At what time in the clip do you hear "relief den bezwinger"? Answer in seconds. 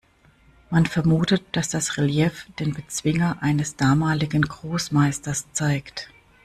1.97-3.37